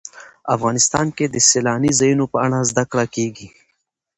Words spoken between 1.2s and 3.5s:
د سیلاني ځایونو په اړه زده کړه کېږي.